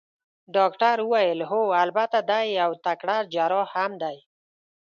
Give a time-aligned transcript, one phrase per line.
[0.55, 4.17] ډاکټر وویل: هو، البته دی یو تکړه جراح هم دی.